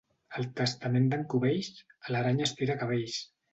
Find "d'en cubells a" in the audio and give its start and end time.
1.11-2.17